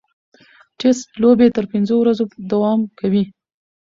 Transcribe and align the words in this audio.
ټېسټ 0.79 1.07
لوبې 1.21 1.47
تر 1.55 1.65
پنځو 1.71 1.95
ورځو 1.99 2.25
دوام 2.51 2.79
کوي. 2.99 3.23